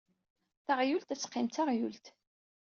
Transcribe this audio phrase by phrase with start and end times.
[0.65, 2.05] Taɣyult ad teqqim d taɣyult.